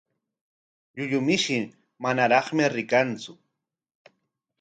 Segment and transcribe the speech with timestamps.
[0.93, 1.59] Llullu mishi
[2.01, 3.33] manaraqmi rikanku.